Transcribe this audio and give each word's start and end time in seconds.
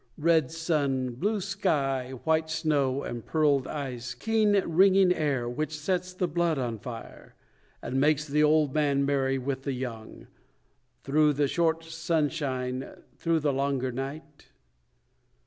Red 0.17 0.49
sun, 0.49 1.11
blue 1.11 1.39
sky, 1.39 2.13
white 2.23 2.49
snow, 2.49 3.03
and 3.03 3.23
pearled 3.23 3.67
ice, 3.67 4.15
Keen 4.15 4.53
ringing 4.65 5.13
air, 5.13 5.47
which 5.47 5.77
sets 5.77 6.11
the 6.11 6.27
blood 6.27 6.57
on 6.57 6.79
fire, 6.79 7.35
And 7.83 8.01
makes 8.01 8.25
the 8.25 8.41
old 8.41 8.73
man 8.73 9.05
merry 9.05 9.37
with 9.37 9.61
the 9.61 9.73
young, 9.73 10.25
Through 11.03 11.33
the 11.33 11.47
short 11.47 11.83
sunshine, 11.83 12.89
through 13.15 13.41
the 13.41 13.53
longer 13.53 13.91
night? 13.91 14.47